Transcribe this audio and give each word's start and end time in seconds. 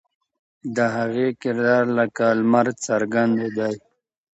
د 0.75 0.77
هغې 0.95 1.27
کردار 1.41 1.83
لکه 1.99 2.25
لمر 2.39 2.67
څرګند 2.85 3.37
دی. 3.57 3.73